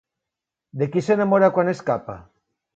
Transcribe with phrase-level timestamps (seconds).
[0.83, 2.19] De qui s'enamora quan escapa?